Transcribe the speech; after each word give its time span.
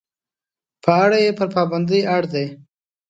په 0.83 0.91
اړه 1.03 1.17
یې 1.25 1.31
پر 1.37 1.47
پابندۍ 1.55 2.01
اړ 2.15 2.23
دي. 2.33 2.45